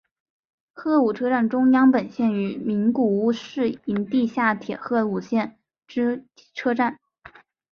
[0.73, 6.99] 鹤舞车站中央本线与名古屋市营地下铁鹤舞线之车站。